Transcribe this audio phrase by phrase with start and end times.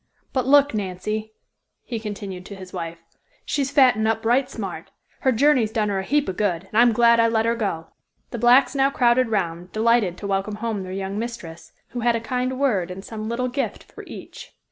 [0.33, 1.31] But look, Nancy,"
[1.83, 2.97] he continued to his wife,
[3.45, 4.89] "she's fattin' up right smart.
[5.19, 7.53] Her journey has done her a heap of good, and I'm glad I let her
[7.53, 7.85] go."
[8.31, 12.19] The blacks now crowded round, delighted to welcome home their young mistress, who had a
[12.19, 14.55] kind word and some little gift for each.